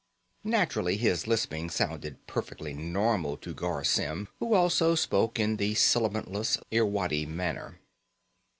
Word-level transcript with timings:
Naturally, 0.43 0.97
his 0.97 1.27
lisping 1.27 1.69
sounded 1.69 2.25
perfectly 2.25 2.73
normal 2.73 3.37
to 3.37 3.53
Garr 3.53 3.83
Symm, 3.83 4.29
who 4.39 4.55
also 4.55 4.95
spoke 4.95 5.39
in 5.39 5.57
the 5.57 5.75
sibilantless 5.75 6.57
Irwadi 6.73 7.27
manner. 7.27 7.77